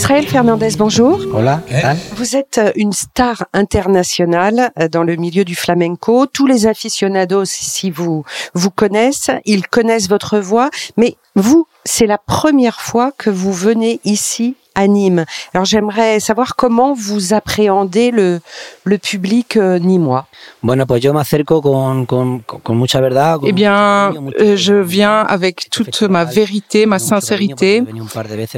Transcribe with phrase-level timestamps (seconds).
[0.00, 1.20] Israël Fernandez, bonjour.
[1.34, 1.98] Hola, ¿qué tal?
[2.16, 6.24] Vous êtes euh, une star internationale euh, dans le milieu du flamenco.
[6.24, 12.16] Tous les aficionados ici vous vous connaissent, ils connaissent votre voix, mais vous, c'est la
[12.16, 15.24] première fois que vous venez ici à Nîmes.
[15.54, 18.40] Alors j'aimerais savoir comment vous appréhendez le
[18.84, 20.26] le public euh, nîmois.
[20.62, 23.38] Bueno, pues yo me acerco con, con, con mucha verdad.
[23.38, 27.82] con Eh bien, euh, je viens avec toute ma vérité, ma sincérité,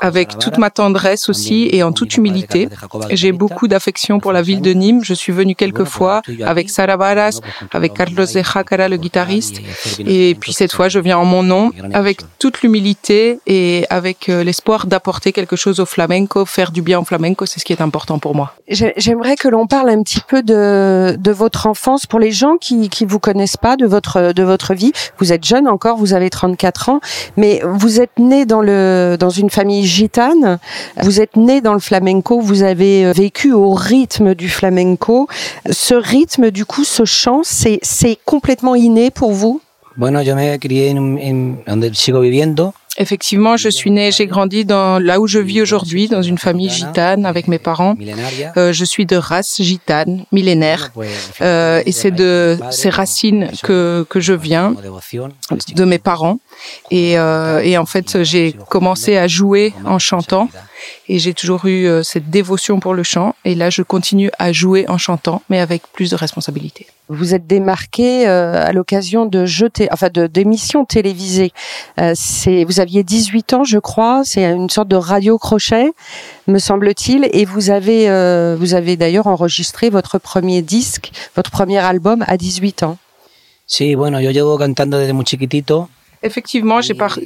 [0.00, 2.68] avec toute ma tendresse aussi et en toute humilité.
[3.10, 5.04] J'ai beaucoup d'affection pour la ville de Nîmes.
[5.04, 7.40] Je suis venu quelques fois avec Sara Varas,
[7.72, 9.60] avec Carlos de Jacara, le guitariste.
[9.98, 14.44] Et puis cette fois, je viens en mon nom, avec toute l'humilité et avec euh,
[14.44, 17.80] l'espoir d'apporter quelque chose au flamenco, faire du bien au flamenco, c'est ce qui est
[17.88, 18.48] important pour moi.
[18.68, 22.56] J'ai- J'aimerais que l'on parle un petit peu de, de votre enfance pour les gens
[22.64, 24.92] qui qui vous connaissent pas de votre de votre vie.
[25.20, 27.00] Vous êtes jeune encore, vous avez 34 ans,
[27.36, 30.58] mais vous êtes né dans le dans une famille gitane.
[31.02, 35.28] Vous êtes né dans le flamenco, vous avez euh, vécu au rythme du flamenco.
[35.70, 39.60] Ce rythme du coup, ce chant, c'est c'est complètement inné pour vous?
[39.96, 41.16] Bueno, yo me crié en,
[41.68, 42.74] en donde sigo viviendo.
[42.96, 46.70] Effectivement, je suis née, j'ai grandi dans là où je vis aujourd'hui, dans une famille
[46.70, 47.96] gitane avec mes parents.
[48.56, 50.92] Euh, je suis de race gitane, millénaire.
[51.40, 54.74] Euh, et c'est de ces racines que, que je viens,
[55.74, 56.38] de mes parents.
[56.90, 60.48] Et, euh, et en fait, j'ai commencé à jouer en chantant.
[61.08, 63.34] Et j'ai toujours eu euh, cette dévotion pour le chant.
[63.44, 66.86] Et là, je continue à jouer en chantant, mais avec plus de responsabilité.
[67.08, 71.52] Vous êtes démarqué euh, à l'occasion de té- enfin de d'émissions télévisées.
[72.00, 74.22] Euh, c'est, vous aviez 18 ans, je crois.
[74.24, 75.92] C'est une sorte de radio crochet,
[76.46, 77.28] me semble-t-il.
[77.32, 82.36] Et vous avez, euh, vous avez d'ailleurs enregistré votre premier disque, votre premier album à
[82.38, 82.96] 18 ans.
[83.66, 85.88] Sí, bueno, yo llevo cantando desde muy chiquitito.
[86.24, 87.18] Effectivement, j'ai par-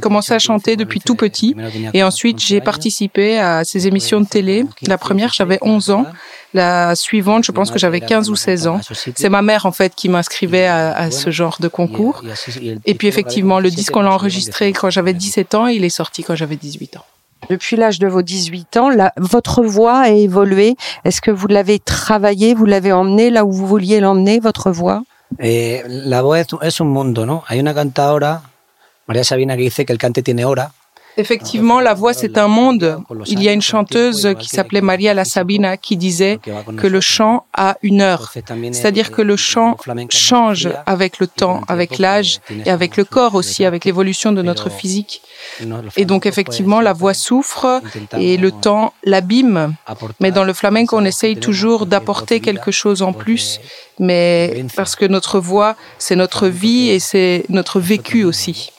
[0.00, 1.54] commencé à chanter depuis tout petit.
[1.92, 4.64] Et ensuite, j'ai participé à ces émissions de télé.
[4.86, 6.06] La première, j'avais 11 ans.
[6.52, 8.80] La suivante, je pense que j'avais 15 ou 16 ans.
[9.14, 12.22] C'est ma mère, en fait, qui m'inscrivait à, ce genre de concours.
[12.86, 15.90] Et puis, effectivement, le disque, on l'a enregistré quand j'avais 17 ans et il est
[15.90, 17.04] sorti quand j'avais 18 ans.
[17.48, 20.76] Depuis l'âge de vos 18 ans, votre voix a évolué.
[21.04, 25.02] Est-ce que vous l'avez travaillé, vous l'avez emmené là où vous vouliez l'emmener, votre voix?
[25.38, 27.44] Eh, la voz es, es un mundo, ¿no?
[27.46, 28.42] Hay una cantadora,
[29.06, 30.72] María Sabina, que dice que el cante tiene hora.
[31.20, 33.02] Effectivement, la voix, c'est un monde.
[33.26, 36.38] Il y a une chanteuse qui s'appelait Maria La Sabina qui disait
[36.78, 38.32] que le chant a une heure.
[38.72, 39.76] C'est-à-dire que le chant
[40.08, 44.70] change avec le temps, avec l'âge et avec le corps aussi, avec l'évolution de notre
[44.70, 45.20] physique.
[45.96, 47.82] Et donc effectivement, la voix souffre
[48.16, 49.74] et le temps l'abîme.
[50.20, 53.60] Mais dans le flamenco, on essaye toujours d'apporter quelque chose en plus,
[53.98, 58.72] mais parce que notre voix, c'est notre vie et c'est notre vécu aussi.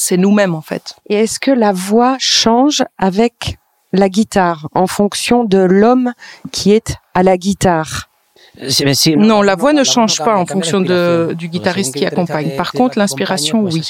[0.00, 0.94] C'est nous-mêmes en fait.
[1.08, 3.58] Et est-ce que la voix change avec
[3.92, 6.12] la guitare en fonction de l'homme
[6.52, 8.08] qui est à la guitare?
[9.16, 12.56] Non, la voix ne change pas en fonction de- du guitariste qui accompagne.
[12.56, 13.80] Par contre, l'inspiration, oui.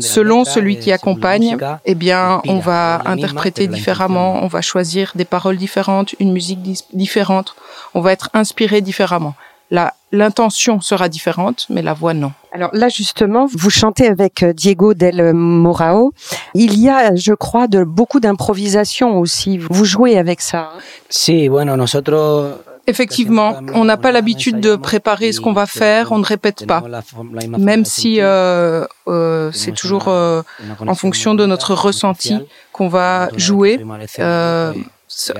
[0.00, 5.24] Selon celui qui accompagne, música, eh bien, on va interpréter différemment, on va choisir des
[5.24, 6.60] paroles différentes, une musique
[6.92, 7.56] différente,
[7.94, 9.34] on va être inspiré différemment.
[9.70, 12.32] La- L'intention sera différente, mais la voix non.
[12.52, 16.12] Alors là, justement, vous chantez avec euh, Diego del Morao.
[16.54, 19.58] Il y a, je crois, de beaucoup d'improvisation aussi.
[19.58, 20.70] Vous jouez avec ça.
[20.72, 21.48] hein?
[21.48, 22.54] Bueno, nosotros
[22.86, 26.82] Effectivement, on n'a pas l'habitude de préparer ce qu'on va faire, on ne répète pas.
[27.58, 30.42] Même si euh, euh, c'est toujours euh,
[30.86, 32.38] en fonction de notre ressenti
[32.72, 33.80] qu'on va jouer.
[34.18, 34.74] Euh,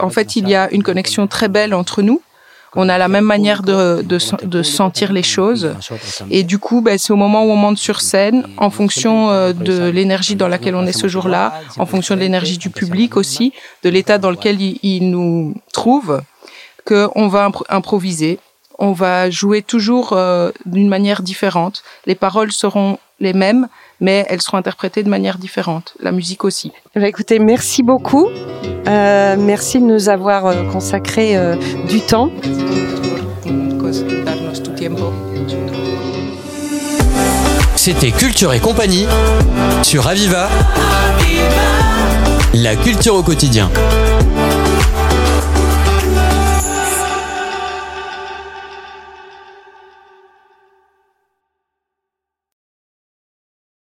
[0.00, 2.22] en fait, il y a une connexion très belle entre nous.
[2.76, 5.74] On a la même manière de, de, de sentir les choses.
[6.30, 9.52] Et du coup, ben, c'est au moment où on monte sur scène, en fonction euh,
[9.52, 13.52] de l'énergie dans laquelle on est ce jour-là, en fonction de l'énergie du public aussi,
[13.84, 16.22] de l'état dans lequel il, nous trouve,
[16.86, 18.38] qu'on va impro- improviser.
[18.78, 21.84] On va jouer toujours euh, d'une manière différente.
[22.06, 23.68] Les paroles seront les mêmes,
[24.00, 25.94] mais elles seront interprétées de manière différente.
[26.00, 26.72] La musique aussi.
[26.94, 28.28] Eh bien, écoutez, merci beaucoup.
[28.86, 31.56] Euh, merci de nous avoir euh, consacré euh,
[31.88, 32.30] du temps.
[37.76, 39.06] C'était Culture et compagnie
[39.82, 40.06] sur.
[40.06, 40.48] Aviva.
[42.54, 43.70] La culture au quotidien.